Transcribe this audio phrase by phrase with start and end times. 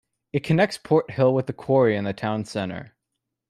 [0.33, 2.95] It connects Porthill with the Quarry and the town centre.